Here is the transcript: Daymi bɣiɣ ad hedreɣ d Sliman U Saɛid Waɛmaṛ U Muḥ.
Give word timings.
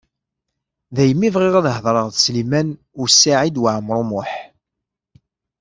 Daymi 0.95 1.29
bɣiɣ 1.35 1.55
ad 1.59 1.67
hedreɣ 1.75 2.07
d 2.09 2.15
Sliman 2.23 2.69
U 3.01 3.03
Saɛid 3.09 3.61
Waɛmaṛ 3.61 3.97
U 4.01 4.05
Muḥ. 4.09 4.31